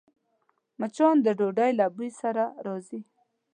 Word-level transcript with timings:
مچان 0.79 1.15
د 1.25 1.27
ډوډۍ 1.37 1.71
له 1.79 1.85
بوی 1.95 2.09
سره 2.21 2.43
راځي 2.65 2.99